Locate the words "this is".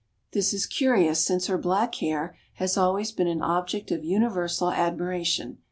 0.31-0.65